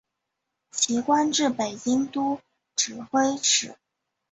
[0.71, 2.41] 其官至北京都
[2.75, 3.77] 指挥使。